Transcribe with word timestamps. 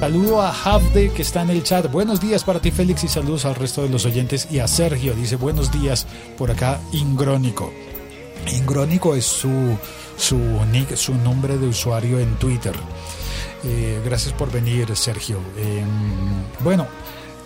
Saludo 0.00 0.42
a 0.42 0.50
Havde 0.50 1.10
que 1.10 1.22
está 1.22 1.42
en 1.42 1.50
el 1.50 1.62
chat. 1.62 1.90
Buenos 1.90 2.20
días 2.20 2.42
para 2.42 2.60
ti, 2.60 2.70
Félix, 2.70 3.04
y 3.04 3.08
saludos 3.08 3.44
al 3.44 3.54
resto 3.54 3.82
de 3.82 3.88
los 3.88 4.04
oyentes. 4.06 4.48
Y 4.50 4.58
a 4.58 4.66
Sergio, 4.66 5.14
dice 5.14 5.36
buenos 5.36 5.70
días 5.70 6.06
por 6.36 6.50
acá, 6.50 6.80
Ingrónico. 6.92 7.72
Ingrónico 8.52 9.14
es 9.14 9.24
su, 9.24 9.76
su 10.16 10.36
nick, 10.72 10.96
su 10.96 11.14
nombre 11.14 11.58
de 11.58 11.68
usuario 11.68 12.18
en 12.18 12.34
Twitter. 12.36 12.74
Eh, 13.64 14.00
gracias 14.04 14.32
por 14.32 14.50
venir, 14.50 14.94
Sergio. 14.96 15.38
Em, 15.56 15.86
bueno, 16.64 16.86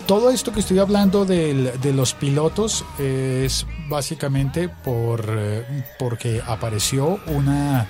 todo 0.07 0.31
esto 0.31 0.51
que 0.51 0.59
estoy 0.61 0.79
hablando 0.79 1.23
de 1.25 1.93
los 1.93 2.13
pilotos 2.13 2.83
es 2.99 3.65
básicamente 3.87 4.69
por, 4.69 5.23
eh, 5.29 5.83
porque 5.99 6.41
apareció 6.45 7.19
una 7.27 7.87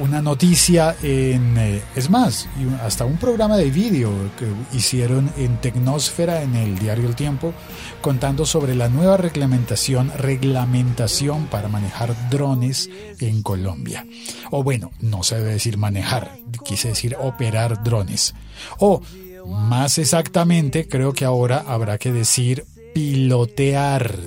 una 0.00 0.22
noticia 0.22 0.96
en, 1.02 1.56
eh, 1.58 1.82
es 1.94 2.10
más, 2.10 2.48
hasta 2.82 3.04
un 3.04 3.16
programa 3.16 3.56
de 3.56 3.70
vídeo 3.70 4.10
que 4.38 4.46
hicieron 4.76 5.30
en 5.36 5.56
Tecnósfera 5.58 6.42
en 6.42 6.54
el 6.54 6.78
diario 6.78 7.06
El 7.06 7.14
Tiempo, 7.14 7.52
contando 8.00 8.46
sobre 8.46 8.74
la 8.74 8.88
nueva 8.88 9.16
reglamentación, 9.16 10.12
reglamentación 10.16 11.46
para 11.46 11.68
manejar 11.68 12.14
drones 12.30 12.90
en 13.20 13.42
Colombia. 13.42 14.06
O 14.50 14.62
bueno, 14.62 14.90
no 15.00 15.22
se 15.22 15.36
debe 15.36 15.52
decir 15.52 15.76
manejar, 15.76 16.36
quise 16.64 16.88
decir 16.88 17.16
operar 17.20 17.82
drones. 17.82 18.34
O 18.78 19.02
más 19.46 19.98
exactamente, 19.98 20.88
creo 20.88 21.12
que 21.12 21.24
ahora 21.24 21.64
habrá 21.66 21.98
que 21.98 22.12
decir 22.12 22.64
pilotear 22.94 24.18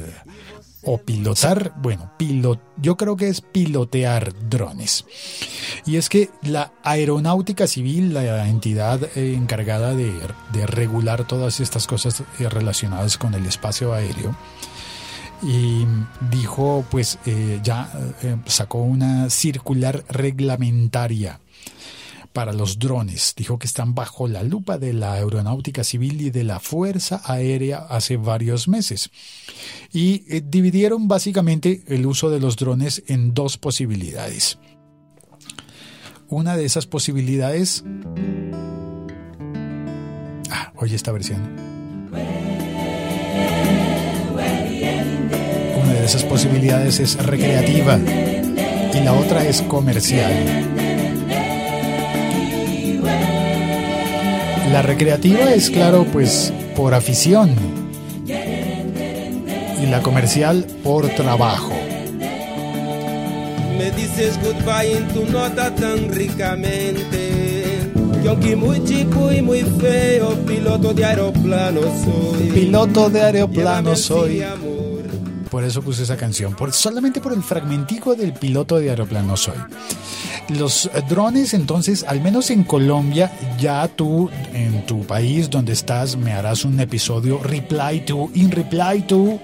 o 0.90 0.98
pilotar, 1.00 1.74
bueno, 1.82 2.12
pilot, 2.18 2.62
yo 2.78 2.96
creo 2.96 3.18
que 3.18 3.28
es 3.28 3.42
pilotear 3.42 4.34
drones. 4.50 5.04
Y 5.86 5.98
es 5.98 6.08
que 6.08 6.30
la 6.44 6.72
aeronáutica 6.82 7.68
civil, 7.68 8.14
la 8.14 8.48
entidad 8.48 9.04
eh, 9.18 9.34
encargada 9.34 9.94
de, 9.94 10.14
regular 10.66 11.28
todas 11.28 11.60
estas 11.60 11.88
cosas 11.88 12.24
eh, 12.40 12.48
relacionadas 12.48 13.18
con 13.18 13.34
el 13.34 13.46
espacio 13.46 13.94
aéreo, 13.94 14.34
y 15.44 15.86
dijo, 16.32 16.86
pues 16.90 17.20
eh, 17.26 17.60
ya 17.62 17.92
sacó 18.46 18.80
una 18.80 19.30
circular 19.30 20.06
reglamentaria 20.08 21.42
para 22.38 22.54
los 22.54 22.78
drones. 22.78 23.34
Dijo 23.36 23.58
que 23.58 23.66
están 23.66 23.96
bajo 23.96 24.28
la 24.28 24.44
lupa 24.44 24.78
de 24.78 24.94
la 24.94 25.14
aeronáutica 25.14 25.84
civil 25.84 26.22
y 26.22 26.30
de 26.30 26.44
la 26.44 26.60
Fuerza 26.60 27.20
Aérea 27.26 27.80
hace 27.90 28.16
varios 28.16 28.68
meses. 28.68 29.10
Y 29.92 30.24
eh, 30.30 30.44
dividieron 30.46 31.08
básicamente 31.08 31.82
el 31.88 32.06
uso 32.06 32.30
de 32.30 32.40
los 32.40 32.56
drones 32.56 33.02
en 33.08 33.34
dos 33.34 33.58
posibilidades. 33.58 34.60
Una 36.30 36.56
de 36.56 36.66
esas 36.66 36.86
posibilidades... 36.86 37.84
Ah, 40.52 40.74
oye 40.76 40.96
esta 40.96 41.12
versión. 41.12 41.42
Una 45.82 45.92
de 45.92 46.06
esas 46.06 46.24
posibilidades 46.24 47.00
es 47.00 47.16
recreativa 47.18 47.98
y 47.98 49.04
la 49.04 49.14
otra 49.14 49.44
es 49.44 49.64
comercial. 49.64 50.77
La 54.72 54.82
recreativa 54.82 55.54
es 55.54 55.70
claro, 55.70 56.06
pues 56.12 56.54
por 56.76 56.94
afición. 56.94 57.56
Y 58.28 59.86
la 59.86 60.02
comercial 60.02 60.66
por 60.84 61.08
trabajo. 61.10 61.74
Me 63.78 63.92
dices 63.92 64.38
goodbye 64.44 64.98
en 64.98 65.08
tu 65.10 65.26
nota 65.26 65.74
tan 65.74 66.10
ricamente. 66.14 67.92
Que 68.22 68.30
aunque 68.30 68.56
muy 68.56 68.84
chico 68.84 69.32
y 69.32 69.42
muy 69.42 69.62
feo, 69.62 70.36
piloto 70.46 70.94
de 70.94 71.06
aeroplano 71.06 71.82
soy. 71.82 72.50
Piloto 72.50 73.10
de 73.10 73.22
aeroplano 73.22 73.96
soy. 73.96 74.44
Por 75.50 75.64
eso 75.64 75.82
puse 75.82 76.04
esa 76.04 76.18
canción, 76.18 76.56
por, 76.56 76.74
solamente 76.74 77.22
por 77.22 77.32
el 77.32 77.42
fragmentico 77.42 78.16
del 78.16 78.34
piloto 78.34 78.80
de 78.80 78.90
aeroplano 78.90 79.38
soy. 79.38 79.56
Los 80.50 80.90
drones, 81.10 81.54
entonces, 81.54 82.06
al 82.08 82.22
menos 82.22 82.50
en 82.52 82.64
Colombia, 82.64 83.32
ya 83.60 83.88
tú 83.88 84.30
en 84.54 84.86
tu 84.86 85.02
país 85.06 85.50
donde 85.50 85.74
estás 85.74 86.16
me 86.16 86.32
harás 86.32 86.64
un 86.64 86.80
episodio 86.80 87.40
reply 87.44 88.02
to, 88.02 88.30
in 88.34 88.50
reply 88.52 89.02
to, 89.02 89.40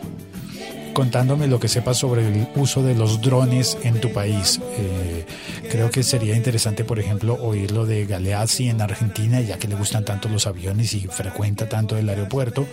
contándome 0.94 1.48
lo 1.48 1.60
que 1.60 1.68
sepas 1.68 1.98
sobre 1.98 2.28
el 2.28 2.48
uso 2.56 2.84
de 2.84 2.96
los 2.96 3.22
drones 3.22 3.78
en 3.84 4.00
tu 4.00 4.14
país. 4.14 4.62
Eh, 4.78 5.26
creo 5.70 5.92
que 5.92 6.04
sería 6.04 6.36
interesante, 6.36 6.86
por 6.86 7.00
ejemplo, 7.00 7.38
oírlo 7.42 7.86
de 7.86 8.06
Galeazzi 8.06 8.70
en 8.70 8.82
Argentina, 8.82 9.42
ya 9.42 9.58
que 9.58 9.68
le 9.68 9.76
gustan 9.76 10.06
tanto 10.06 10.30
los 10.30 10.48
aviones 10.48 10.94
y 10.94 11.02
frecuenta 11.02 11.68
tanto 11.68 11.98
el 11.98 12.08
aeropuerto 12.08 12.66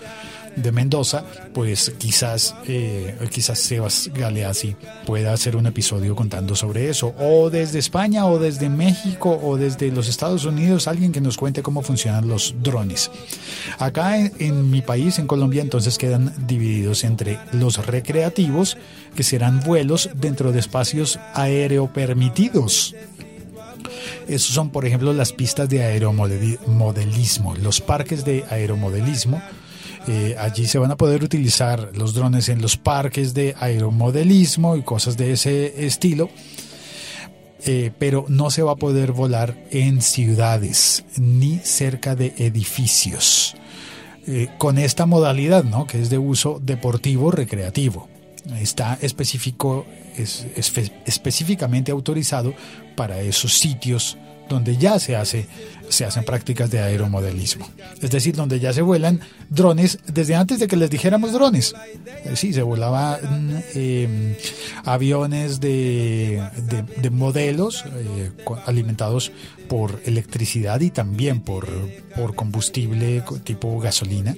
de 0.56 0.72
Mendoza, 0.72 1.25
pues 1.53 1.93
quizás, 1.99 2.55
eh, 2.66 3.16
quizás 3.31 3.59
Sebas 3.59 4.11
Galeazzi 4.12 4.77
pueda 5.06 5.33
hacer 5.33 5.56
un 5.56 5.66
episodio 5.66 6.15
contando 6.15 6.56
sobre 6.56 6.88
eso. 6.91 7.15
O 7.19 7.50
desde 7.50 7.78
España, 7.78 8.27
o 8.27 8.38
desde 8.38 8.69
México, 8.69 9.39
o 9.43 9.56
desde 9.56 9.91
los 9.91 10.09
Estados 10.09 10.44
Unidos, 10.44 10.89
alguien 10.89 11.12
que 11.12 11.21
nos 11.21 11.37
cuente 11.37 11.62
cómo 11.62 11.83
funcionan 11.83 12.28
los 12.28 12.55
drones. 12.62 13.10
Acá 13.78 14.19
en, 14.19 14.71
mi 14.71 14.83
país, 14.83 15.19
en 15.19 15.27
Colombia, 15.27 15.62
entonces 15.62 15.99
quedan 15.99 16.34
divididos 16.47 17.05
entre 17.05 17.39
los 17.53 17.84
recreativos, 17.87 18.77
que 19.15 19.22
serán 19.22 19.60
vuelos 19.60 20.10
dentro 20.15 20.53
de 20.53 20.60
espacios 20.60 21.19
aéreo 21.34 21.93
permitidos. 21.93 22.94
Esos 24.28 24.55
son, 24.55 24.71
por 24.71 24.87
ejemplo, 24.87 25.12
las 25.12 25.33
pistas 25.33 25.69
de 25.69 25.83
aeromodelismo, 25.83 27.56
los 27.56 27.81
parques 27.81 28.25
de 28.25 28.44
aeromodelismo, 28.49 29.43
eh, 30.09 30.37
allí 30.38 30.66
se 30.66 30.78
van 30.78 30.91
a 30.91 30.97
poder 30.97 31.22
utilizar 31.22 31.91
los 31.94 32.15
drones 32.15 32.49
en 32.49 32.62
los 32.62 32.77
parques 32.77 33.34
de 33.34 33.55
aeromodelismo 33.59 34.77
y 34.77 34.83
cosas 34.83 35.16
de 35.16 35.33
ese 35.33 35.87
estilo. 35.87 36.31
Eh, 37.66 37.91
pero 37.99 38.25
no 38.28 38.50
se 38.50 38.62
va 38.62 38.72
a 38.72 38.77
poder 38.77 39.12
volar 39.12 39.55
en 39.71 40.00
ciudades 40.00 41.05
ni 41.19 41.59
cerca 41.59 42.16
de 42.16 42.33
edificios. 42.39 43.55
Eh, 44.27 44.49
con 44.59 44.78
esta 44.78 45.05
modalidad, 45.05 45.65
¿no? 45.65 45.87
que 45.87 46.00
es 46.00 46.09
de 46.09 46.19
uso 46.19 46.60
deportivo 46.62 47.31
recreativo. 47.31 48.09
Está 48.59 48.99
específico, 49.03 49.84
es, 50.16 50.47
específicamente 51.05 51.93
autorizado 51.93 52.55
para 52.97 53.21
esos 53.21 53.59
sitios 53.59 54.16
donde 54.50 54.77
ya 54.77 54.99
se 54.99 55.16
hace 55.16 55.47
se 55.91 56.05
hacen 56.05 56.25
prácticas 56.25 56.71
de 56.71 56.81
aeromodelismo. 56.81 57.69
Es 58.00 58.11
decir, 58.11 58.37
donde 58.37 58.61
ya 58.61 58.72
se 58.72 58.83
vuelan 58.83 59.21
drones 59.50 59.99
desde 60.06 60.37
antes 60.37 60.61
de 60.61 60.69
que 60.69 60.77
les 60.77 60.88
dijéramos 60.88 61.33
drones. 61.33 61.75
Eh, 62.25 62.37
sí, 62.37 62.53
se 62.53 62.62
volaban 62.62 63.62
em, 63.75 64.34
aviones 64.84 65.60
de, 65.60 66.43
de, 66.97 67.10
modelos 67.10 67.84
eh, 67.87 68.31
alimentados 68.66 69.33
por 69.69 70.00
electricidad 70.05 70.81
y 70.81 70.91
también 70.91 71.41
por, 71.41 71.69
por 72.16 72.34
combustible 72.34 73.22
tipo 73.44 73.78
gasolina. 73.81 74.37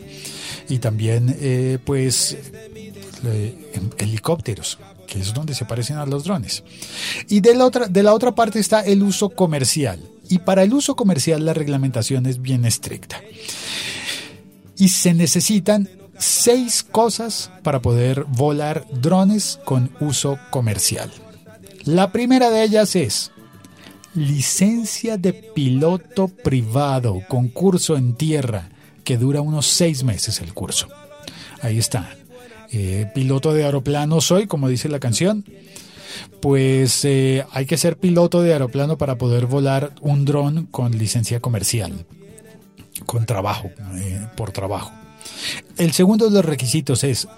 Y 0.69 0.78
también, 0.78 1.37
eh, 1.41 1.78
pues, 1.84 2.37
helicópteros 4.03 4.79
que 5.13 5.21
es 5.21 5.35
donde 5.35 5.55
se 5.55 5.67
parecen 5.67 5.99
a 5.99 6.07
los 6.07 6.25
drones. 6.25 6.65
Y 7.29 7.41
de 7.41 7.55
la 7.55 7.67
otra, 7.67 7.87
de 7.87 8.03
la 8.03 8.15
otra 8.15 8.35
parte 8.35 8.59
está 8.59 8.81
el 8.81 9.03
uso 9.03 9.29
comercial 9.29 10.01
y 10.29 10.39
para 10.39 10.63
el 10.63 10.73
uso 10.73 10.97
comercial 10.97 11.45
la 11.45 11.53
reglamentación 11.53 12.25
es 12.25 12.41
bien 12.41 12.65
estricta. 12.65 13.21
Y 14.79 14.89
se 14.89 15.13
necesitan 15.13 15.91
seis 16.19 16.83
cosas 16.83 17.51
para 17.63 17.83
poder 17.83 18.25
volar 18.25 18.87
drones 18.91 19.61
con 19.67 19.91
uso 20.01 20.39
comercial. 20.51 21.13
La 21.84 22.11
primera 22.11 22.49
de 22.49 22.63
ellas 22.63 22.97
es 22.97 23.33
licencia 24.15 25.19
de 25.19 25.34
piloto 25.34 26.28
privado, 26.28 27.21
concurso 27.28 27.97
en 27.97 28.15
tierra, 28.15 28.71
que 29.05 29.19
dura 29.19 29.43
unos 29.43 29.66
seis 29.66 30.05
meses 30.05 30.41
el 30.41 30.55
curso. 30.55 30.89
Ahí 31.60 31.78
está. 31.78 32.16
Eh, 32.72 33.07
piloto 33.15 33.53
de 33.53 33.65
aeroplano 33.65 34.21
soy, 34.21 34.47
como 34.47 34.69
dice 34.69 34.89
la 34.89 34.98
canción 34.98 35.45
pues 36.41 37.04
eh, 37.04 37.45
hay 37.53 37.66
que 37.66 37.77
ser 37.77 37.97
piloto 37.98 38.42
de 38.42 38.53
aeroplano 38.53 38.98
para 38.98 39.16
poder 39.16 39.47
volar 39.47 39.92
un 40.01 40.24
dron 40.24 40.66
con 40.66 40.97
licencia 40.98 41.41
comercial, 41.41 42.04
con 43.07 43.27
trabajo, 43.27 43.71
eh, 43.95 44.27
por 44.36 44.51
trabajo. 44.51 44.92
El 45.77 45.92
segundo 45.92 46.28
de 46.28 46.33
los 46.33 46.45
requisitos 46.45 47.04
es 47.04 47.28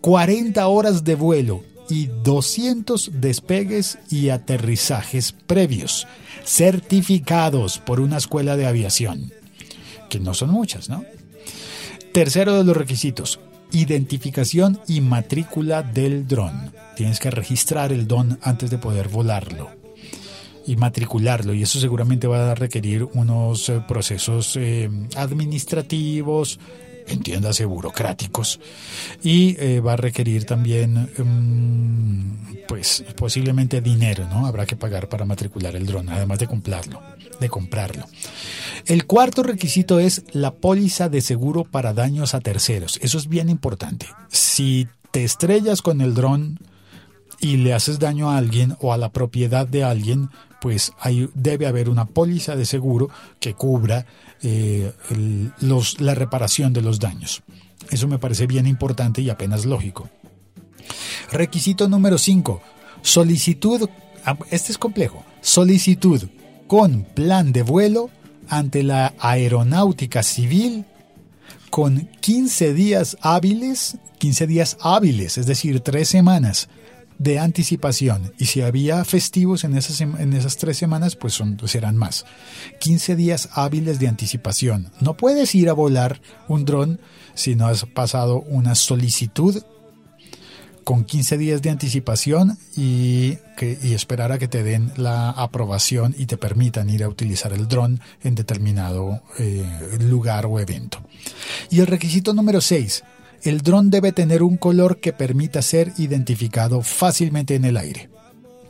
40 0.00 0.60
eh, 0.60 0.64
horas 0.64 1.04
de 1.04 1.14
vuelo 1.14 1.62
y 1.90 2.06
200 2.06 3.10
despegues 3.20 3.98
y 4.10 4.30
aterrizajes 4.30 5.32
previos, 5.32 6.06
certificados 6.44 7.78
por 7.78 8.00
una 8.00 8.16
escuela 8.16 8.56
de 8.56 8.66
aviación, 8.66 9.32
que 10.08 10.18
no 10.18 10.32
son 10.32 10.50
muchas, 10.50 10.88
¿no? 10.88 11.04
Tercero 12.12 12.56
de 12.56 12.64
los 12.64 12.76
requisitos, 12.76 13.38
identificación 13.74 14.80
y 14.86 15.00
matrícula 15.00 15.82
del 15.82 16.26
dron. 16.26 16.72
Tienes 16.96 17.20
que 17.20 17.30
registrar 17.30 17.92
el 17.92 18.06
dron 18.06 18.38
antes 18.42 18.70
de 18.70 18.78
poder 18.78 19.08
volarlo. 19.08 19.70
y 20.66 20.76
matricularlo 20.76 21.52
y 21.52 21.62
eso 21.62 21.78
seguramente 21.78 22.26
va 22.26 22.52
a 22.52 22.54
requerir 22.54 23.04
unos 23.12 23.68
eh, 23.68 23.82
procesos 23.86 24.56
eh, 24.56 24.88
administrativos 25.14 26.58
entiéndase 27.06 27.64
burocráticos 27.64 28.60
y 29.22 29.56
eh, 29.58 29.80
va 29.80 29.94
a 29.94 29.96
requerir 29.96 30.44
también 30.44 31.10
mm, 31.18 32.66
pues 32.66 33.04
posiblemente 33.16 33.80
dinero 33.80 34.26
no 34.28 34.46
habrá 34.46 34.66
que 34.66 34.76
pagar 34.76 35.08
para 35.08 35.24
matricular 35.24 35.76
el 35.76 35.86
dron 35.86 36.08
además 36.08 36.38
de 36.38 36.46
comprarlo 36.46 37.00
de 37.40 37.48
comprarlo. 37.48 38.04
El 38.86 39.06
cuarto 39.06 39.42
requisito 39.42 39.98
es 39.98 40.24
la 40.32 40.52
póliza 40.52 41.08
de 41.08 41.20
seguro 41.20 41.64
para 41.64 41.92
daños 41.92 42.34
a 42.34 42.40
terceros. 42.40 42.98
Eso 43.02 43.18
es 43.18 43.28
bien 43.28 43.48
importante. 43.48 44.06
Si 44.28 44.88
te 45.10 45.24
estrellas 45.24 45.82
con 45.82 46.00
el 46.00 46.14
dron 46.14 46.58
y 47.40 47.56
le 47.58 47.74
haces 47.74 47.98
daño 47.98 48.30
a 48.30 48.38
alguien 48.38 48.76
o 48.80 48.92
a 48.92 48.98
la 48.98 49.10
propiedad 49.10 49.66
de 49.66 49.84
alguien, 49.84 50.30
pues 50.60 50.92
hay, 50.98 51.28
debe 51.34 51.66
haber 51.66 51.88
una 51.88 52.06
póliza 52.06 52.56
de 52.56 52.64
seguro 52.64 53.10
que 53.40 53.54
cubra 53.54 54.06
eh, 54.44 54.92
la 55.98 56.14
reparación 56.14 56.72
de 56.72 56.82
los 56.82 57.00
daños. 57.00 57.42
Eso 57.90 58.08
me 58.08 58.18
parece 58.18 58.46
bien 58.46 58.66
importante 58.66 59.22
y 59.22 59.30
apenas 59.30 59.64
lógico. 59.64 60.08
Requisito 61.32 61.88
número 61.88 62.18
5. 62.18 62.60
Solicitud, 63.02 63.88
ah, 64.24 64.38
este 64.50 64.72
es 64.72 64.78
complejo, 64.78 65.24
solicitud 65.40 66.22
con 66.66 67.04
plan 67.04 67.52
de 67.52 67.62
vuelo 67.62 68.10
ante 68.48 68.82
la 68.82 69.14
aeronáutica 69.18 70.22
civil 70.22 70.84
con 71.70 72.08
15 72.20 72.72
días 72.72 73.16
hábiles, 73.20 73.98
15 74.18 74.46
días 74.46 74.76
hábiles, 74.80 75.38
es 75.38 75.46
decir, 75.46 75.80
tres 75.80 76.08
semanas 76.08 76.68
de 77.18 77.38
anticipación. 77.38 78.32
Y 78.38 78.46
si 78.46 78.60
había 78.60 79.04
festivos 79.04 79.64
en 79.64 79.76
esas, 79.76 80.00
en 80.00 80.32
esas 80.32 80.56
tres 80.56 80.76
semanas, 80.76 81.16
pues 81.16 81.34
son, 81.34 81.58
serán 81.66 81.96
más. 81.96 82.24
15 82.80 83.16
días 83.16 83.48
hábiles 83.52 83.98
de 83.98 84.08
anticipación. 84.08 84.90
No 85.00 85.16
puedes 85.16 85.54
ir 85.54 85.68
a 85.68 85.72
volar 85.72 86.20
un 86.48 86.64
dron 86.64 87.00
si 87.34 87.54
no 87.54 87.66
has 87.66 87.84
pasado 87.84 88.40
una 88.42 88.74
solicitud 88.74 89.62
con 90.84 91.04
15 91.04 91.38
días 91.38 91.62
de 91.62 91.70
anticipación 91.70 92.58
y, 92.76 93.38
que, 93.56 93.78
y 93.82 93.94
esperar 93.94 94.32
a 94.32 94.38
que 94.38 94.48
te 94.48 94.62
den 94.62 94.92
la 94.96 95.30
aprobación 95.30 96.14
y 96.16 96.26
te 96.26 96.36
permitan 96.36 96.90
ir 96.90 97.02
a 97.02 97.08
utilizar 97.08 97.52
el 97.52 97.66
dron 97.66 98.00
en 98.22 98.34
determinado 98.34 99.22
eh, 99.38 99.64
lugar 100.00 100.46
o 100.46 100.60
evento. 100.60 100.98
Y 101.70 101.80
el 101.80 101.86
requisito 101.86 102.34
número 102.34 102.60
6, 102.60 103.02
el 103.44 103.60
dron 103.60 103.90
debe 103.90 104.12
tener 104.12 104.42
un 104.42 104.56
color 104.56 105.00
que 105.00 105.12
permita 105.12 105.62
ser 105.62 105.92
identificado 105.98 106.82
fácilmente 106.82 107.54
en 107.54 107.64
el 107.64 107.76
aire. 107.76 108.08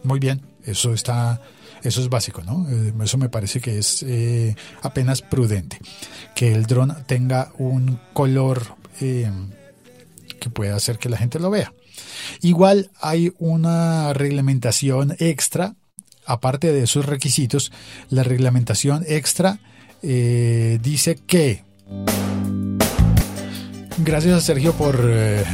Muy 0.02 0.18
bien, 0.18 0.42
eso 0.64 0.92
está, 0.92 1.40
eso 1.82 2.00
es 2.00 2.08
básico, 2.08 2.42
¿no? 2.42 2.68
Eh, 2.68 2.92
eso 3.02 3.16
me 3.16 3.28
parece 3.28 3.60
que 3.60 3.78
es 3.78 4.02
eh, 4.02 4.56
apenas 4.82 5.22
prudente. 5.22 5.78
Que 6.34 6.52
el 6.52 6.66
dron 6.66 7.04
tenga 7.06 7.52
un 7.56 8.00
color 8.12 8.76
eh, 9.00 9.30
que 10.40 10.50
pueda 10.50 10.76
hacer 10.76 10.98
que 10.98 11.08
la 11.08 11.18
gente 11.18 11.38
lo 11.38 11.50
vea. 11.50 11.72
Igual 12.40 12.90
hay 13.00 13.32
una 13.38 14.12
reglamentación 14.12 15.14
extra, 15.20 15.76
aparte 16.26 16.72
de 16.72 16.82
esos 16.82 17.06
requisitos, 17.06 17.70
la 18.10 18.24
reglamentación 18.24 19.04
extra 19.06 19.60
dice 20.02 21.18
que 21.26 21.62
Gracias 23.98 24.34
a 24.34 24.40
Sergio 24.40 24.72
por, 24.72 24.98
eh, 25.04 25.44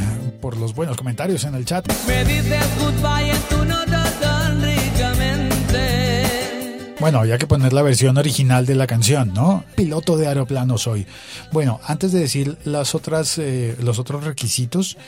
por 0.41 0.57
los 0.57 0.73
buenos 0.73 0.97
comentarios 0.97 1.43
en 1.43 1.55
el 1.55 1.65
chat. 1.65 1.85
Bueno, 7.01 7.19
había 7.19 7.39
que 7.39 7.47
poner 7.47 7.73
la 7.73 7.81
versión 7.81 8.19
original 8.19 8.67
de 8.67 8.75
la 8.75 8.85
canción, 8.85 9.33
¿no? 9.33 9.63
Piloto 9.75 10.17
de 10.17 10.27
aeroplano 10.27 10.77
soy. 10.77 11.07
Bueno, 11.51 11.79
antes 11.83 12.11
de 12.11 12.19
decir 12.19 12.59
las 12.63 12.93
otras, 12.93 13.39
eh, 13.39 13.75
los 13.81 13.97
otros 13.97 14.23
requisitos, 14.23 14.99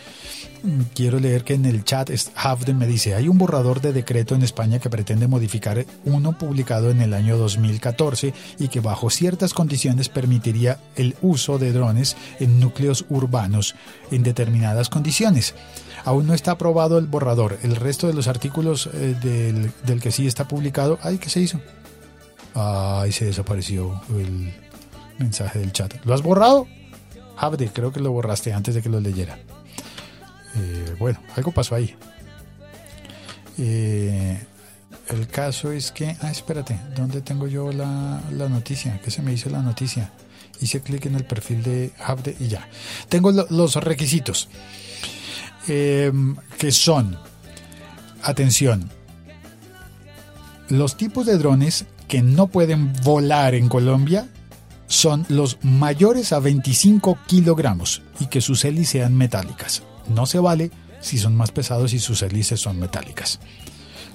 mm, 0.64 0.82
quiero 0.96 1.20
leer 1.20 1.44
que 1.44 1.54
en 1.54 1.66
el 1.66 1.84
chat 1.84 2.10
Hafden 2.34 2.80
me 2.80 2.88
dice, 2.88 3.14
hay 3.14 3.28
un 3.28 3.38
borrador 3.38 3.80
de 3.80 3.94
decreto 3.94 4.34
en 4.34 4.42
España 4.42 4.80
que 4.80 4.90
pretende 4.90 5.28
modificar 5.28 5.86
uno 6.04 6.36
publicado 6.36 6.90
en 6.90 7.00
el 7.00 7.14
año 7.14 7.38
2014 7.38 8.34
y 8.58 8.70
que 8.70 8.80
bajo 8.80 9.12
ciertas 9.12 9.54
condiciones 9.54 10.10
permitiría 10.10 10.80
el 10.96 11.16
uso 11.22 11.60
de 11.60 11.74
drones 11.74 12.18
en 12.40 12.60
núcleos 12.60 13.06
urbanos 13.10 13.76
en 14.10 14.24
determinadas 14.24 14.90
condiciones. 14.90 15.54
Aún 16.06 16.26
no 16.26 16.34
está 16.34 16.54
aprobado 16.54 16.98
el 16.98 17.06
borrador. 17.06 17.60
El 17.62 17.76
resto 17.76 18.08
de 18.08 18.14
los 18.16 18.28
artículos 18.28 18.90
eh, 18.92 19.16
del, 19.22 19.72
del 19.86 20.02
que 20.02 20.12
sí 20.12 20.26
está 20.26 20.48
publicado, 20.48 20.98
ay, 21.04 21.20
¿qué 21.20 21.30
se 21.30 21.40
hizo? 21.40 21.62
Ay, 22.56 23.12
se 23.12 23.26
desapareció 23.26 24.02
el 24.10 24.54
mensaje 25.18 25.60
del 25.60 25.72
chat. 25.72 25.94
¿Lo 26.06 26.14
has 26.14 26.22
borrado? 26.22 26.68
Abde, 27.38 27.70
creo 27.74 27.92
que 27.92 28.00
lo 28.00 28.12
borraste 28.12 28.54
antes 28.54 28.76
de 28.76 28.82
que 28.82 28.90
lo 28.90 29.00
leyera. 29.00 29.40
Eh, 30.56 30.96
bueno, 31.00 31.20
algo 31.36 31.52
pasó 31.52 31.76
ahí. 31.76 31.96
Eh, 33.58 34.40
el 35.10 35.28
caso 35.28 35.72
es 35.72 35.92
que. 35.92 36.16
Ah, 36.22 36.32
espérate, 36.32 36.80
¿dónde 36.96 37.22
tengo 37.22 37.48
yo 37.48 37.72
la, 37.72 38.22
noticia? 38.50 39.00
¿Qué 39.04 39.12
se 39.12 39.22
me 39.22 39.34
hizo 39.34 39.50
la 39.50 39.62
noticia? 39.62 40.12
Hice 40.62 40.82
clic 40.82 41.06
en 41.08 41.16
el 41.16 41.26
perfil 41.26 41.64
de 41.64 41.92
Abde 42.00 42.36
y 42.40 42.48
ya. 42.48 42.68
Tengo 43.10 43.32
los 43.32 43.76
requisitos. 43.76 44.50
Eh, 45.68 46.12
que 46.58 46.72
son. 46.72 47.18
Atención. 48.22 48.90
Los 50.70 50.96
tipos 50.96 51.26
de 51.26 51.38
drones 51.38 51.86
que 52.14 52.22
no 52.22 52.46
pueden 52.46 52.94
volar 53.02 53.56
en 53.56 53.68
Colombia 53.68 54.28
son 54.86 55.26
los 55.30 55.58
mayores 55.64 56.32
a 56.32 56.38
25 56.38 57.18
kilogramos 57.26 58.04
y 58.20 58.28
que 58.28 58.40
sus 58.40 58.66
hélices 58.66 58.90
sean 58.90 59.18
metálicas. 59.18 59.82
No 60.10 60.28
se 60.28 60.38
vale 60.38 60.70
si 61.00 61.18
son 61.18 61.36
más 61.36 61.50
pesados 61.50 61.92
y 61.92 61.98
sus 61.98 62.22
hélices 62.22 62.60
son 62.60 62.80
metálicas. 62.80 63.40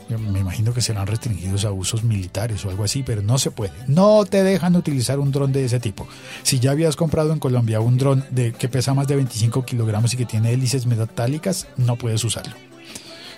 me 0.09 0.39
imagino 0.39 0.73
que 0.73 0.81
serán 0.81 1.09
restringidos 1.09 1.65
a 1.65 1.73
usos 1.73 2.05
militares 2.05 2.65
o 2.65 2.71
algo 2.71 2.85
así, 2.85 3.03
pero 3.03 3.21
no 3.21 3.37
se 3.37 3.51
puede. 3.51 3.73
No 3.89 4.25
te 4.25 4.45
dejan 4.45 4.77
utilizar 4.77 5.19
un 5.19 5.33
dron 5.33 5.51
de 5.51 5.65
ese 5.65 5.81
tipo. 5.81 6.07
Si 6.45 6.61
ya 6.61 6.71
habías 6.71 6.95
comprado 6.95 7.33
en 7.33 7.41
Colombia 7.41 7.81
un 7.81 7.99
dron 7.99 8.25
de, 8.31 8.53
que 8.53 8.69
pesa 8.69 8.95
más 8.95 9.09
de 9.09 9.17
25 9.17 9.65
kilogramos 9.65 10.15
y 10.15 10.17
que 10.19 10.25
tiene 10.25 10.53
hélices 10.53 10.87
metálicas, 10.87 11.67
no 11.77 11.97
puedes 11.97 12.23
usarlo. 12.23 12.55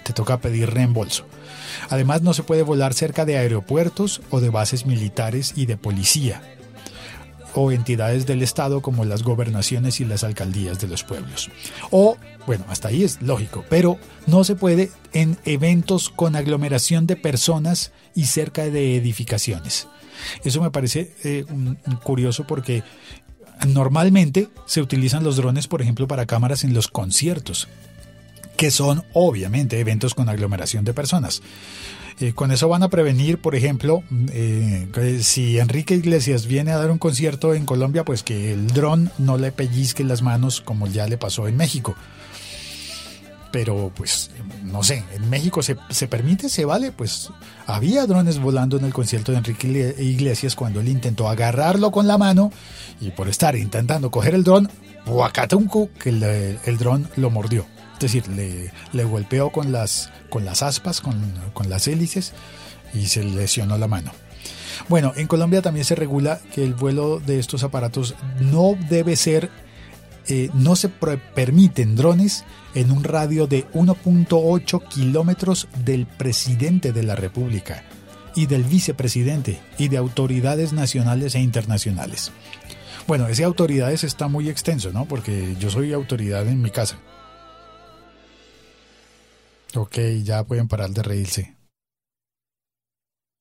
Te 0.04 0.12
toca 0.12 0.40
pedir 0.40 0.70
reembolso. 0.70 1.26
Además, 1.88 2.22
no 2.22 2.34
se 2.34 2.42
puede 2.42 2.62
volar 2.62 2.94
cerca 2.94 3.24
de 3.24 3.38
aeropuertos 3.38 4.22
o 4.30 4.40
de 4.40 4.50
bases 4.50 4.86
militares 4.86 5.52
y 5.56 5.66
de 5.66 5.76
policía 5.76 6.42
o 7.54 7.72
entidades 7.72 8.26
del 8.26 8.42
Estado 8.42 8.80
como 8.80 9.04
las 9.04 9.22
gobernaciones 9.22 10.00
y 10.00 10.04
las 10.04 10.24
alcaldías 10.24 10.80
de 10.80 10.88
los 10.88 11.04
pueblos. 11.04 11.50
O, 11.90 12.16
bueno, 12.46 12.64
hasta 12.68 12.88
ahí 12.88 13.02
es 13.02 13.20
lógico, 13.22 13.64
pero 13.68 13.98
no 14.26 14.44
se 14.44 14.54
puede 14.54 14.90
en 15.12 15.36
eventos 15.44 16.10
con 16.10 16.36
aglomeración 16.36 17.06
de 17.06 17.16
personas 17.16 17.92
y 18.14 18.26
cerca 18.26 18.64
de 18.64 18.96
edificaciones. 18.96 19.88
Eso 20.44 20.60
me 20.60 20.70
parece 20.70 21.14
eh, 21.24 21.44
curioso 22.02 22.46
porque 22.46 22.82
normalmente 23.66 24.48
se 24.66 24.80
utilizan 24.80 25.24
los 25.24 25.36
drones, 25.36 25.66
por 25.66 25.82
ejemplo, 25.82 26.06
para 26.06 26.26
cámaras 26.26 26.64
en 26.64 26.74
los 26.74 26.88
conciertos 26.88 27.68
que 28.60 28.70
son 28.70 29.04
obviamente 29.14 29.80
eventos 29.80 30.14
con 30.14 30.28
aglomeración 30.28 30.84
de 30.84 30.92
personas. 30.92 31.40
Eh, 32.20 32.34
con 32.34 32.52
eso 32.52 32.68
van 32.68 32.82
a 32.82 32.90
prevenir, 32.90 33.38
por 33.38 33.54
ejemplo, 33.54 34.02
eh, 34.30 35.18
si 35.22 35.58
Enrique 35.58 35.94
Iglesias 35.94 36.44
viene 36.44 36.70
a 36.72 36.76
dar 36.76 36.90
un 36.90 36.98
concierto 36.98 37.54
en 37.54 37.64
Colombia, 37.64 38.04
pues 38.04 38.22
que 38.22 38.52
el 38.52 38.66
dron 38.66 39.10
no 39.16 39.38
le 39.38 39.50
pellizque 39.50 40.04
las 40.04 40.20
manos 40.20 40.60
como 40.60 40.86
ya 40.88 41.06
le 41.06 41.16
pasó 41.16 41.48
en 41.48 41.56
México. 41.56 41.94
Pero 43.50 43.92
pues, 43.96 44.30
no 44.62 44.82
sé, 44.82 45.04
en 45.14 45.30
México 45.30 45.62
se, 45.62 45.78
se 45.88 46.06
permite, 46.06 46.50
se 46.50 46.66
vale, 46.66 46.92
pues 46.92 47.30
había 47.66 48.04
drones 48.04 48.38
volando 48.38 48.76
en 48.76 48.84
el 48.84 48.92
concierto 48.92 49.32
de 49.32 49.38
Enrique 49.38 49.96
Iglesias 50.00 50.54
cuando 50.54 50.80
él 50.80 50.88
intentó 50.88 51.30
agarrarlo 51.30 51.90
con 51.90 52.06
la 52.06 52.18
mano 52.18 52.52
y 53.00 53.10
por 53.10 53.26
estar 53.30 53.56
intentando 53.56 54.10
coger 54.10 54.34
el 54.34 54.44
dron, 54.44 54.68
Huacatunco, 55.06 55.88
que 55.98 56.10
el, 56.10 56.22
el 56.22 56.76
dron 56.76 57.08
lo 57.16 57.30
mordió. 57.30 57.64
Es 58.00 58.14
decir, 58.14 58.70
le, 58.92 59.04
golpeó 59.04 59.50
con 59.50 59.72
las, 59.72 60.10
con 60.30 60.46
las 60.46 60.62
aspas, 60.62 61.02
con, 61.02 61.68
las 61.68 61.86
hélices 61.86 62.32
y 62.94 63.08
se 63.08 63.22
lesionó 63.22 63.76
la 63.76 63.88
mano. 63.88 64.10
Bueno, 64.88 65.12
en 65.16 65.26
Colombia 65.26 65.60
también 65.60 65.84
se 65.84 65.96
regula 65.96 66.40
que 66.54 66.64
el 66.64 66.72
vuelo 66.72 67.20
de 67.20 67.38
estos 67.38 67.62
aparatos 67.62 68.14
no 68.40 68.74
debe 68.88 69.16
ser, 69.16 69.50
eh, 70.28 70.48
no 70.54 70.76
se 70.76 70.88
permiten 70.88 71.94
drones 71.94 72.44
en 72.74 72.90
un 72.90 73.04
radio 73.04 73.46
de 73.46 73.68
1.8 73.72 74.88
kilómetros 74.88 75.68
del 75.84 76.06
presidente 76.06 76.94
de 76.94 77.02
la 77.02 77.16
República 77.16 77.84
y 78.34 78.46
del 78.46 78.64
vicepresidente 78.64 79.60
y 79.76 79.88
de 79.88 79.98
autoridades 79.98 80.72
nacionales 80.72 81.34
e 81.34 81.40
internacionales. 81.40 82.32
Bueno, 83.06 83.26
ese 83.26 83.44
autoridades 83.44 84.04
está 84.04 84.26
muy 84.28 84.48
extenso, 84.48 84.90
¿no? 84.90 85.04
Porque 85.04 85.54
yo 85.60 85.68
soy 85.68 85.92
autoridad 85.92 86.48
en 86.48 86.62
mi 86.62 86.70
casa. 86.70 86.98
Ok, 89.74 89.98
ya 90.22 90.44
pueden 90.44 90.68
parar 90.68 90.90
de 90.90 91.02
reírse. 91.02 91.56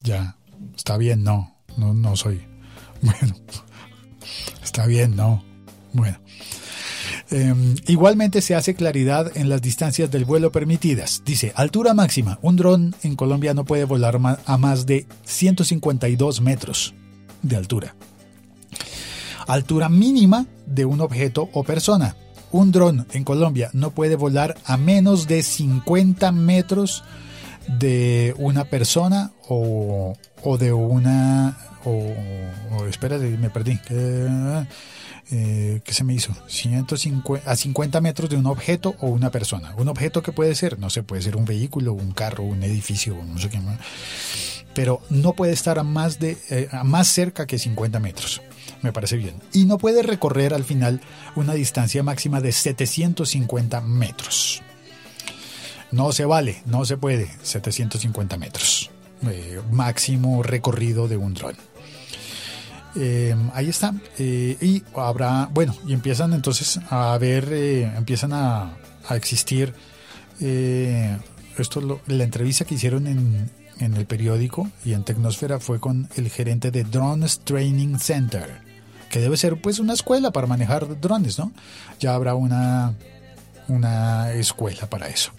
Ya, 0.02 0.38
está 0.76 0.98
bien, 0.98 1.24
no, 1.24 1.56
no, 1.78 1.94
no 1.94 2.16
soy. 2.16 2.48
Bueno, 3.02 3.34
está 4.62 4.86
bien, 4.86 5.16
no. 5.16 5.42
Bueno. 5.94 6.20
Em, 7.32 7.76
igualmente 7.88 8.42
se 8.42 8.56
hace 8.56 8.74
claridad 8.76 9.32
en 9.38 9.50
las 9.50 9.62
distancias 9.62 10.10
del 10.12 10.26
vuelo 10.26 10.52
permitidas. 10.52 11.22
Dice, 11.24 11.54
altura 11.56 11.94
máxima. 11.94 12.40
Un 12.42 12.56
dron 12.56 12.96
en 13.04 13.16
Colombia 13.16 13.54
no 13.54 13.66
puede 13.66 13.86
volar 13.86 14.20
a 14.46 14.58
más 14.58 14.86
de 14.86 15.06
152 15.26 16.42
metros 16.42 16.94
de 17.42 17.56
altura. 17.56 17.96
Altura 19.48 19.90
mínima 19.90 20.46
de 20.66 20.86
un 20.86 21.02
objeto 21.02 21.50
o 21.54 21.64
persona. 21.64 22.16
Un 22.52 22.72
dron 22.72 23.06
en 23.14 23.24
Colombia 23.24 23.70
no 23.74 23.92
puede 23.92 24.16
volar 24.16 24.58
a 24.66 24.78
menos 24.78 25.28
de 25.28 25.44
50 25.44 26.32
metros 26.32 27.04
de 27.78 28.34
una 28.38 28.66
persona 28.66 29.32
o, 29.48 30.16
de 30.60 30.74
una... 30.74 31.58
O, 31.86 32.86
espérate, 32.88 33.38
me 33.38 33.50
perdí. 33.50 33.80
Eh, 35.32 35.82
¿Qué 35.84 35.94
se 35.94 36.04
me 36.04 36.14
hizo? 36.16 36.34
150, 36.48 37.50
a 37.50 37.56
50 37.56 38.02
metros 38.02 38.30
de 38.30 38.38
un 38.38 38.48
objeto 38.48 38.96
o 39.00 39.08
una 39.08 39.30
persona. 39.30 39.76
Un 39.78 39.88
objeto 39.88 40.24
que 40.24 40.32
puede 40.32 40.56
ser, 40.56 40.80
no 40.80 40.90
sé, 40.90 41.04
puede 41.04 41.22
ser 41.22 41.36
un 41.36 41.46
vehículo, 41.46 41.94
un 41.94 42.12
carro, 42.14 42.44
un 42.44 42.64
edificio, 42.64 43.16
no 43.28 43.38
sé 43.38 43.50
qué 43.50 43.60
más. 43.60 43.78
Pero 44.74 45.02
no 45.10 45.34
puede 45.34 45.54
estar 45.54 45.78
a 45.78 45.84
más, 45.84 46.20
de, 46.20 46.38
eh, 46.50 46.68
a 46.72 46.84
más 46.84 47.08
cerca 47.08 47.46
que 47.46 47.60
50 47.60 48.00
metros. 48.00 48.42
Me 48.82 48.94
parece 48.94 49.18
bien. 49.18 49.36
Y 49.54 49.66
no 49.66 49.78
puede 49.78 50.04
recorrer 50.04 50.54
al 50.54 50.64
final 50.64 51.02
una 51.36 51.54
distancia 51.54 52.04
máxima 52.04 52.42
de 52.42 52.52
750 52.52 53.82
metros. 53.82 54.62
No 55.92 56.12
se 56.12 56.26
vale, 56.26 56.62
no 56.66 56.86
se 56.86 56.98
puede. 56.98 57.30
750 57.42 58.38
metros. 58.38 58.92
Eh, 59.30 59.60
máximo 59.72 60.44
recorrido 60.44 61.08
de 61.08 61.18
un 61.18 61.34
dron. 61.34 61.56
Eh, 62.96 63.36
ahí 63.54 63.70
está. 63.70 63.94
Eh, 64.18 64.58
y 64.62 64.84
habrá, 64.96 65.50
bueno, 65.52 65.76
y 65.86 65.94
empiezan 65.94 66.34
entonces 66.34 66.80
a 66.90 67.18
ver, 67.18 67.52
empiezan 67.98 68.34
a, 68.34 68.78
a 69.08 69.16
existir. 69.16 69.74
esto 70.40 72.02
la 72.08 72.24
entrevista 72.24 72.66
que 72.66 72.76
hicieron 72.76 73.08
en, 73.08 73.52
en 73.80 73.94
el 73.96 74.06
periódico 74.06 74.70
y 74.86 74.94
en 74.94 75.04
Tecnosfera 75.04 75.60
fue 75.60 75.80
con 75.80 76.10
el 76.16 76.30
gerente 76.30 76.72
de 76.72 76.84
Drones 76.84 77.40
Training 77.40 77.98
Center, 77.98 78.62
que 79.10 79.20
debe 79.20 79.38
ser 79.38 79.60
pues 79.60 79.80
una 79.80 79.94
escuela 79.94 80.32
para 80.32 80.48
manejar 80.48 81.00
drones, 81.00 81.38
¿no? 81.40 81.52
Ya 82.00 82.16
habrá 82.16 82.36
una, 82.36 82.94
una 83.68 84.32
escuela 84.34 84.90
para 84.90 85.08
eso. 85.08 85.32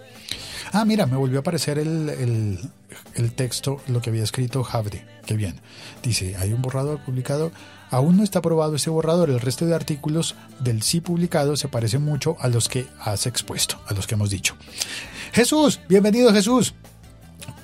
Ah, 0.73 0.85
mira, 0.85 1.07
me 1.07 1.17
volvió 1.17 1.39
a 1.39 1.41
aparecer 1.41 1.79
el, 1.79 2.59
el, 3.15 3.33
texto, 3.33 3.81
lo 3.89 4.01
que 4.01 4.11
había 4.11 4.23
escrito 4.23 4.63
Javde. 4.63 5.05
Qué 5.27 5.35
bien. 5.35 5.57
Dice, 6.03 6.37
hay 6.37 6.53
un 6.53 6.63
borrador 6.63 7.01
publicado. 7.01 7.51
Aún 7.91 8.17
no 8.17 8.23
está 8.23 8.39
aprobado 8.39 8.77
ese 8.77 8.89
borrador. 8.89 9.31
El 9.31 9.41
resto 9.41 9.67
de 9.67 9.75
artículos 9.75 10.37
del 10.61 10.83
sí 10.83 11.01
publicado 11.01 11.57
se 11.57 11.67
parecen 11.67 12.03
mucho 12.03 12.37
a 12.39 12.49
los 12.49 12.69
que 12.69 12.87
has 13.01 13.27
expuesto, 13.27 13.81
a 13.87 13.95
los 13.95 14.07
que 14.07 14.15
hemos 14.15 14.31
dicho. 14.31 14.55
Jesús, 15.33 15.81
bienvenido 15.89 16.33
Jesús. 16.33 16.75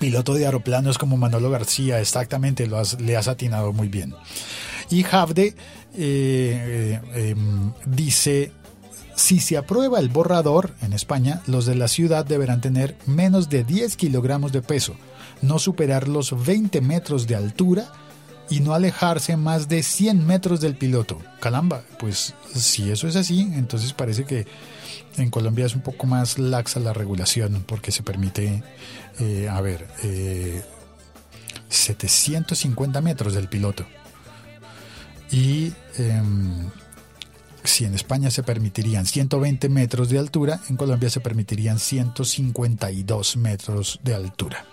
Piloto 0.01 0.35
de 0.35 0.47
aeroplanos 0.47 0.99
como 0.99 1.17
Manolo 1.17 1.49
García, 1.51 2.01
exactamente, 2.01 2.67
lo 2.67 2.83
le 2.99 3.17
has 3.17 3.29
atinado 3.29 3.73
muy 3.73 3.89
bien. 3.89 4.15
Y 4.91 5.03
Javde 5.03 5.55
eh, 5.95 7.01
eh, 7.15 7.31
em, 7.31 7.73
dice 7.87 8.53
si 9.17 9.41
se 9.41 9.57
aprueba 9.57 9.99
el 9.99 10.11
borrador 10.11 10.75
en 10.83 10.93
España, 10.93 11.43
los 11.47 11.65
de 11.65 11.75
la 11.75 11.89
ciudad 11.89 12.27
deberán 12.27 12.61
tener 12.61 12.97
menos 13.07 13.49
de 13.49 13.65
10 13.65 13.97
kilogramos 13.97 14.53
de 14.53 14.61
peso, 14.61 14.95
no 15.41 15.59
superar 15.59 16.07
los 16.07 16.45
20 16.45 16.83
metros 16.83 17.27
de 17.27 17.35
altura 17.35 17.91
y 18.51 18.61
no 18.61 18.75
alejarse 18.75 19.39
más 19.39 19.69
de 19.69 19.83
100 19.83 20.27
metros 20.27 20.61
del 20.61 20.77
piloto. 20.77 21.19
Calamba, 21.41 21.83
pues 21.99 22.35
si 22.55 22.91
eso 22.91 23.09
es 23.09 23.17
así, 23.17 23.41
entonces 23.55 23.95
parece 23.95 24.25
que 24.25 24.47
en 25.17 25.31
Colombia 25.31 25.65
es 25.65 25.75
un 25.75 25.81
poco 25.81 26.07
más 26.07 26.39
laxa 26.39 26.79
la 26.79 26.93
regulación 26.93 27.65
porque 27.67 27.93
se 27.93 28.03
permite, 28.03 28.63
eh, 29.19 29.49
a 29.51 29.63
ver, 29.63 29.87
750 31.71 32.99
eh, 32.99 33.03
metros 33.03 33.33
del 33.33 33.49
piloto. 33.49 33.87
Y 35.31 35.73
em, 35.99 36.71
si 37.65 37.85
en 37.85 37.95
España 37.95 38.31
se 38.31 38.43
permitirían 38.43 39.07
120 39.07 39.69
metros 39.69 40.09
de 40.09 40.19
altura, 40.19 40.61
en 40.69 40.77
Colombia 40.77 41.11
se 41.11 41.21
permitirían 41.21 41.79
152 41.79 43.37
metros 43.37 44.01
de 44.03 44.15
altura. 44.15 44.65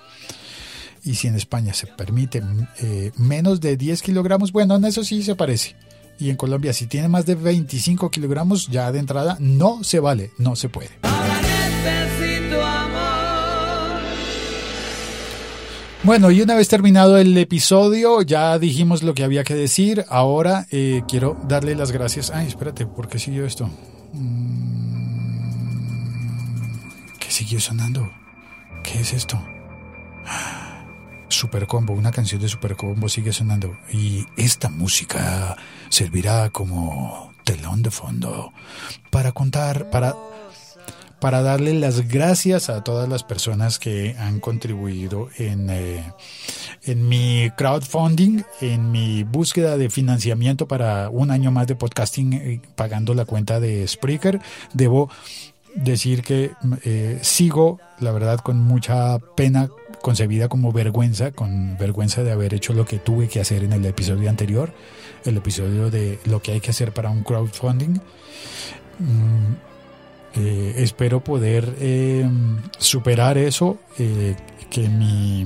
Y 1.04 1.16
si 1.16 1.28
en 1.28 1.36
España 1.36 1.74
se 1.74 1.88
permite 1.88 2.42
eh, 2.80 3.12
menos 3.18 3.60
de 3.60 3.76
10 3.76 4.02
kilogramos, 4.02 4.52
bueno, 4.52 4.76
en 4.76 4.86
eso 4.86 5.04
sí 5.04 5.22
se 5.24 5.36
parece. 5.36 5.76
Y 6.20 6.30
en 6.30 6.38
Colombia, 6.38 6.72
si 6.72 6.88
tiene 6.88 7.10
más 7.10 7.26
de 7.26 7.36
25 7.36 8.10
kilogramos, 8.10 8.68
ya 8.68 8.92
de 8.92 9.00
entrada 9.00 9.36
no 9.40 9.84
se 9.84 10.00
vale, 10.00 10.32
no 10.38 10.56
se 10.56 10.70
puede. 10.70 10.92
Bueno, 16.04 16.32
y 16.32 16.42
una 16.42 16.56
vez 16.56 16.68
terminado 16.68 17.18
el 17.18 17.38
episodio, 17.38 18.22
ya 18.24 18.60
dijimos 18.60 19.04
lo 19.04 19.14
que 19.14 19.24
había 19.24 19.46
que 19.46 19.56
decir. 19.56 20.04
Ahora 20.10 20.68
eh, 20.70 21.02
quiero 21.08 21.38
darle 21.48 21.76
las 21.76 21.94
gracias. 21.94 22.30
Ay, 22.30 22.48
espérate, 22.48 22.86
¿por 22.86 23.08
qué 23.08 23.20
siguió 23.20 23.46
esto? 23.46 23.70
Mm, 24.12 25.54
¿Qué 27.20 27.32
siguió 27.32 27.62
sonando? 27.62 28.12
¿Qué 28.84 29.00
es 29.00 29.14
esto? 29.14 29.42
Super 31.30 31.68
Combo, 31.68 31.94
una 31.94 32.12
canción 32.12 32.42
de 32.42 32.50
Super 32.50 32.76
Combo 32.76 33.08
sigue 33.08 33.32
sonando. 33.32 33.78
Y 33.90 34.26
esta 34.36 34.68
música 34.68 35.56
servirá 35.88 36.50
como 36.50 37.32
telón 37.46 37.82
de 37.82 37.92
fondo 37.92 38.52
para 39.10 39.32
contar, 39.32 39.90
para 39.90 40.14
para 41.24 41.42
darle 41.42 41.74
las 41.74 42.10
gracias 42.10 42.70
a 42.70 42.84
todas 42.84 43.08
las 43.08 43.24
personas 43.24 43.80
que 43.80 44.14
han 44.20 44.42
contribuido 44.42 45.30
en, 45.38 45.70
eh, 45.70 46.04
en 46.84 47.08
mi 47.08 47.50
crowdfunding, 47.56 48.44
en 48.60 48.92
mi 48.92 49.24
búsqueda 49.24 49.78
de 49.78 49.90
financiamiento 49.90 50.68
para 50.68 51.10
un 51.10 51.32
año 51.32 51.50
más 51.50 51.68
de 51.68 51.78
podcasting 51.78 52.34
eh, 52.34 52.62
pagando 52.76 53.14
la 53.14 53.24
cuenta 53.24 53.62
de 53.62 53.88
Spreaker. 53.88 54.42
Debo 54.74 55.10
decir 55.74 56.24
que 56.24 56.52
eh, 56.84 57.20
sigo, 57.22 57.80
la 58.02 58.12
verdad, 58.12 58.40
con 58.40 58.60
mucha 58.60 59.18
pena 59.38 59.70
concebida 60.02 60.50
como 60.50 60.74
vergüenza, 60.74 61.32
con 61.32 61.78
vergüenza 61.78 62.24
de 62.24 62.34
haber 62.34 62.54
hecho 62.54 62.74
lo 62.74 62.84
que 62.84 63.00
tuve 63.00 63.30
que 63.30 63.40
hacer 63.40 63.64
en 63.64 63.72
el 63.72 63.86
episodio 63.86 64.30
anterior, 64.30 64.74
el 65.24 65.38
episodio 65.38 65.90
de 65.90 66.20
lo 66.26 66.42
que 66.42 66.52
hay 66.52 66.60
que 66.60 66.72
hacer 66.72 66.92
para 66.92 67.10
un 67.10 67.24
crowdfunding. 67.24 68.02
Mm, 69.00 69.73
eh, 70.36 70.76
espero 70.78 71.24
poder 71.24 71.76
eh, 71.80 72.28
superar 72.80 73.38
eso, 73.38 73.78
eh, 74.00 74.36
que 74.70 74.90
mi, 74.90 75.46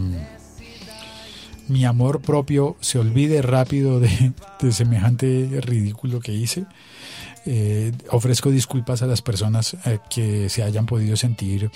mi 1.68 1.86
amor 1.86 2.22
propio 2.22 2.78
se 2.80 2.98
olvide 2.98 3.42
rápido 3.42 4.00
de, 4.00 4.34
semejante 4.72 5.60
ridículo 5.62 6.20
que 6.20 6.34
hice. 6.34 6.66
ofrezco 8.12 8.52
disculpas 8.52 9.02
a 9.02 9.08
las 9.08 9.22
personas 9.22 9.78
que 10.10 10.50
se 10.50 10.64
hayan 10.64 10.86
podido 10.86 11.16
sentir 11.16 11.72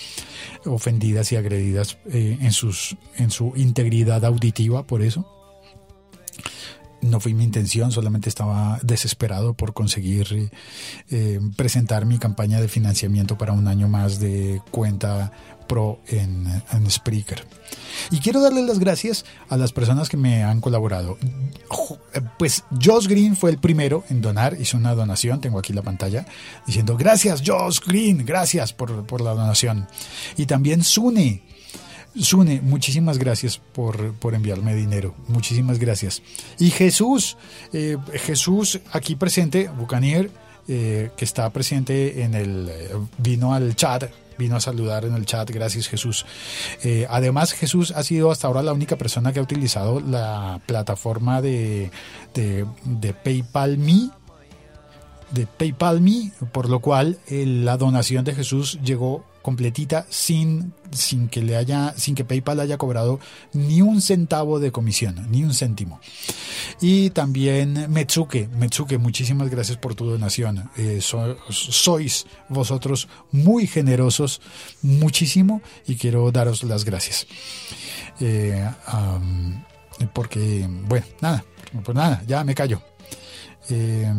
ofendidas 0.65 1.31
y 1.31 1.37
agredidas 1.37 1.97
en, 2.11 2.51
sus, 2.51 2.97
en 3.15 3.31
su 3.31 3.53
integridad 3.55 4.25
auditiva 4.25 4.83
por 4.83 5.01
eso 5.01 5.40
no 7.11 7.19
fue 7.19 7.33
mi 7.33 7.43
intención, 7.43 7.91
solamente 7.91 8.29
estaba 8.29 8.79
desesperado 8.81 9.53
por 9.53 9.73
conseguir 9.73 10.51
eh, 11.09 11.39
presentar 11.55 12.05
mi 12.05 12.17
campaña 12.17 12.59
de 12.59 12.67
financiamiento 12.67 13.37
para 13.37 13.53
un 13.53 13.67
año 13.67 13.87
más 13.87 14.19
de 14.19 14.61
cuenta 14.71 15.31
pro 15.67 16.01
en, 16.07 16.47
en 16.73 16.89
Spreaker. 16.89 17.45
Y 18.09 18.19
quiero 18.19 18.41
darle 18.41 18.61
las 18.63 18.79
gracias 18.79 19.25
a 19.47 19.57
las 19.57 19.71
personas 19.71 20.09
que 20.09 20.17
me 20.17 20.43
han 20.43 20.59
colaborado. 20.59 21.17
Pues 22.37 22.63
Josh 22.83 23.07
Green 23.07 23.35
fue 23.35 23.51
el 23.51 23.57
primero 23.57 24.03
en 24.09 24.21
donar, 24.21 24.57
hizo 24.59 24.77
una 24.77 24.95
donación, 24.95 25.39
tengo 25.39 25.59
aquí 25.59 25.71
la 25.71 25.81
pantalla, 25.81 26.25
diciendo 26.65 26.97
gracias 26.97 27.43
Josh 27.45 27.79
Green, 27.85 28.25
gracias 28.25 28.73
por, 28.73 29.05
por 29.05 29.21
la 29.21 29.31
donación. 29.31 29.87
Y 30.37 30.45
también 30.45 30.83
Sune, 30.83 31.43
Sune, 32.15 32.59
muchísimas 32.61 33.17
gracias 33.17 33.57
por, 33.57 34.15
enviarme 34.33 34.75
dinero. 34.75 35.15
Muchísimas 35.27 35.79
gracias. 35.79 36.21
Y 36.59 36.69
Jesús, 36.69 37.37
eh, 37.71 37.97
Jesús 38.13 38.81
aquí 38.91 39.15
presente, 39.15 39.69
Bucanier, 39.69 40.29
eh, 40.67 41.11
que 41.15 41.23
está 41.23 41.49
presente 41.51 42.23
en 42.23 42.33
el, 42.35 42.67
eh, 42.69 42.89
vino 43.17 43.53
al 43.53 43.75
chat, 43.77 44.11
vino 44.37 44.57
a 44.57 44.59
saludar 44.59 45.05
en 45.05 45.13
el 45.15 45.25
chat. 45.25 45.49
Gracias 45.51 45.87
Jesús. 45.87 46.25
además, 47.09 47.53
Jesús 47.53 47.91
ha 47.91 48.03
sido 48.03 48.29
hasta 48.29 48.47
ahora 48.47 48.61
la 48.61 48.73
única 48.73 48.97
persona 48.97 49.31
que 49.31 49.39
ha 49.39 49.43
utilizado 49.43 50.01
la 50.01 50.59
plataforma 50.65 51.41
de, 51.41 51.91
de, 52.33 52.65
de 52.83 53.13
PayPal 53.13 53.77
Me 53.77 54.09
de 55.31 55.47
PayPal 55.47 56.01
Me, 56.01 56.33
por 56.51 56.67
lo 56.67 56.81
cual 56.81 57.17
la 57.29 57.77
donación 57.77 58.25
de 58.25 58.35
Jesús 58.35 58.79
llegó 58.83 59.25
completita 59.41 60.05
sin, 60.09 60.73
sin 60.91 61.27
que 61.27 61.41
le 61.41 61.55
haya, 61.55 61.93
sin 61.97 62.15
que 62.15 62.23
PayPal 62.23 62.59
haya 62.59 62.77
cobrado 62.77 63.19
ni 63.53 63.81
un 63.81 64.01
centavo 64.01 64.59
de 64.59 64.71
comisión, 64.71 65.27
ni 65.29 65.43
un 65.43 65.53
céntimo. 65.53 65.99
Y 66.79 67.09
también 67.11 67.91
Metsuke, 67.91 68.47
Metsuke, 68.49 68.97
muchísimas 68.97 69.49
gracias 69.49 69.77
por 69.77 69.95
tu 69.95 70.05
donación. 70.05 70.69
Eh, 70.77 70.99
sois 71.01 72.25
vosotros 72.49 73.07
muy 73.31 73.67
generosos, 73.67 74.41
muchísimo, 74.81 75.61
y 75.87 75.95
quiero 75.95 76.31
daros 76.31 76.63
las 76.63 76.85
gracias. 76.85 77.27
Eh, 78.19 78.69
porque, 80.13 80.67
bueno, 80.87 81.05
nada, 81.21 81.43
pues 81.83 81.95
nada, 81.95 82.23
ya 82.27 82.43
me 82.43 82.55
callo. 82.55 82.81
Eh, 83.69 84.11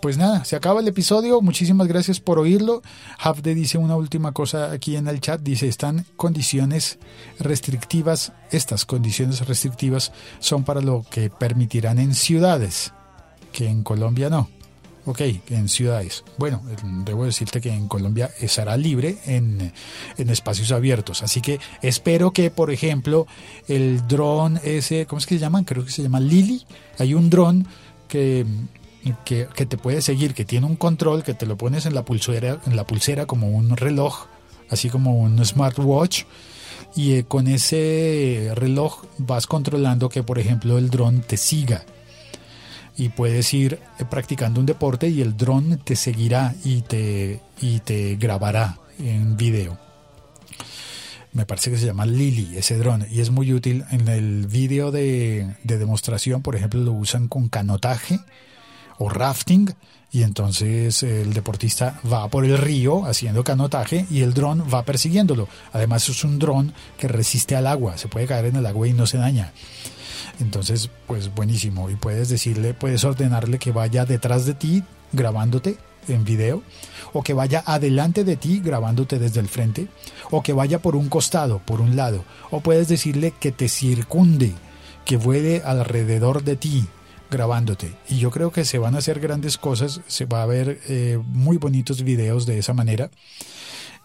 pues 0.00 0.16
nada, 0.16 0.44
se 0.44 0.56
acaba 0.56 0.80
el 0.80 0.88
episodio. 0.88 1.40
Muchísimas 1.40 1.88
gracias 1.88 2.20
por 2.20 2.38
oírlo. 2.38 2.82
Hafde 3.18 3.54
dice 3.54 3.78
una 3.78 3.96
última 3.96 4.32
cosa 4.32 4.70
aquí 4.70 4.96
en 4.96 5.08
el 5.08 5.20
chat. 5.20 5.40
Dice, 5.40 5.66
están 5.66 6.06
condiciones 6.16 6.98
restrictivas. 7.40 8.32
Estas 8.50 8.84
condiciones 8.84 9.46
restrictivas 9.46 10.12
son 10.38 10.64
para 10.64 10.80
lo 10.80 11.04
que 11.10 11.30
permitirán 11.30 11.98
en 11.98 12.14
ciudades, 12.14 12.92
que 13.52 13.68
en 13.68 13.82
Colombia 13.82 14.30
no. 14.30 14.48
Ok, 15.04 15.22
en 15.48 15.70
ciudades. 15.70 16.22
Bueno, 16.36 16.62
debo 17.06 17.24
decirte 17.24 17.62
que 17.62 17.72
en 17.72 17.88
Colombia 17.88 18.30
estará 18.40 18.76
libre 18.76 19.16
en, 19.24 19.72
en 20.18 20.30
espacios 20.30 20.70
abiertos. 20.70 21.22
Así 21.22 21.40
que 21.40 21.60
espero 21.80 22.30
que, 22.32 22.50
por 22.50 22.70
ejemplo, 22.70 23.26
el 23.68 24.06
dron 24.06 24.60
ese, 24.62 25.06
¿cómo 25.06 25.18
es 25.18 25.26
que 25.26 25.36
se 25.36 25.40
llaman? 25.40 25.64
Creo 25.64 25.82
que 25.82 25.90
se 25.90 26.02
llama 26.02 26.20
Lily. 26.20 26.62
Hay 26.98 27.14
un 27.14 27.30
dron 27.30 27.66
que 28.08 28.44
que, 29.24 29.46
te 29.66 29.78
puede 29.78 30.02
seguir, 30.02 30.34
que 30.34 30.44
tiene 30.44 30.66
un 30.66 30.76
control, 30.76 31.22
que 31.22 31.34
te 31.34 31.46
lo 31.46 31.56
pones 31.56 31.86
en 31.86 31.94
la 31.94 32.04
pulsera, 32.04 32.60
en 32.66 32.76
la 32.76 32.86
pulsera 32.86 33.26
como 33.26 33.48
un 33.48 33.76
reloj, 33.76 34.26
así 34.70 34.90
como 34.90 35.18
un 35.18 35.44
smartwatch, 35.44 36.24
y 36.94 37.14
eh, 37.14 37.24
con 37.24 37.48
ese 37.48 38.52
reloj 38.54 39.04
vas 39.18 39.46
controlando 39.46 40.08
que, 40.08 40.22
por 40.22 40.38
ejemplo, 40.38 40.78
el 40.78 40.90
dron 40.90 41.20
te 41.20 41.36
siga. 41.36 41.84
Y 42.96 43.10
puedes 43.10 43.54
ir 43.54 43.78
eh, 43.98 44.04
practicando 44.08 44.60
un 44.60 44.66
deporte 44.66 45.08
y 45.08 45.22
el 45.22 45.36
dron 45.36 45.78
te 45.84 45.94
seguirá 45.94 46.54
y 46.64 46.82
te, 46.82 47.40
y 47.60 47.80
te 47.80 48.16
grabará 48.16 48.78
en 48.98 49.36
video. 49.36 49.87
Me 51.32 51.46
parece 51.46 51.70
que 51.70 51.78
se 51.78 51.86
llama 51.86 52.06
Lily, 52.06 52.56
ese 52.56 52.78
dron, 52.78 53.06
y 53.10 53.20
es 53.20 53.30
muy 53.30 53.52
útil. 53.52 53.84
En 53.90 54.08
el 54.08 54.46
video 54.46 54.90
de, 54.90 55.54
de 55.62 55.78
demostración, 55.78 56.42
por 56.42 56.56
ejemplo, 56.56 56.80
lo 56.80 56.92
usan 56.92 57.28
con 57.28 57.48
canotaje 57.48 58.20
o 58.98 59.08
rafting 59.08 59.74
y 60.10 60.22
entonces 60.22 61.02
el 61.02 61.34
deportista 61.34 62.00
va 62.10 62.28
por 62.28 62.44
el 62.44 62.56
río 62.56 63.04
haciendo 63.04 63.44
canotaje 63.44 64.06
y 64.10 64.22
el 64.22 64.32
dron 64.32 64.64
va 64.72 64.82
persiguiéndolo. 64.84 65.48
Además 65.72 66.08
es 66.08 66.24
un 66.24 66.38
dron 66.38 66.72
que 66.96 67.08
resiste 67.08 67.56
al 67.56 67.66
agua, 67.66 67.98
se 67.98 68.08
puede 68.08 68.26
caer 68.26 68.46
en 68.46 68.56
el 68.56 68.66
agua 68.66 68.88
y 68.88 68.94
no 68.94 69.06
se 69.06 69.18
daña. 69.18 69.52
Entonces, 70.40 70.90
pues 71.06 71.34
buenísimo. 71.34 71.90
Y 71.90 71.96
puedes 71.96 72.28
decirle, 72.28 72.72
puedes 72.72 73.04
ordenarle 73.04 73.58
que 73.58 73.72
vaya 73.72 74.04
detrás 74.04 74.46
de 74.46 74.54
ti 74.54 74.82
grabándote 75.12 75.78
en 76.08 76.24
video, 76.24 76.62
o 77.12 77.22
que 77.22 77.34
vaya 77.34 77.62
adelante 77.66 78.24
de 78.24 78.36
ti 78.36 78.60
grabándote 78.60 79.18
desde 79.18 79.40
el 79.40 79.48
frente, 79.48 79.88
o 80.30 80.42
que 80.42 80.52
vaya 80.52 80.80
por 80.80 80.96
un 80.96 81.08
costado, 81.08 81.60
por 81.64 81.80
un 81.80 81.96
lado, 81.96 82.24
o 82.50 82.60
puedes 82.60 82.88
decirle 82.88 83.32
que 83.38 83.52
te 83.52 83.68
circunde, 83.68 84.54
que 85.04 85.16
vuele 85.16 85.62
alrededor 85.64 86.44
de 86.44 86.56
ti, 86.56 86.86
grabándote. 87.30 87.94
Y 88.08 88.18
yo 88.18 88.30
creo 88.30 88.52
que 88.52 88.64
se 88.64 88.78
van 88.78 88.94
a 88.94 88.98
hacer 88.98 89.20
grandes 89.20 89.58
cosas, 89.58 90.00
se 90.06 90.24
va 90.24 90.42
a 90.42 90.46
ver 90.46 90.80
eh, 90.88 91.18
muy 91.26 91.56
bonitos 91.56 92.02
videos 92.02 92.46
de 92.46 92.58
esa 92.58 92.74
manera. 92.74 93.10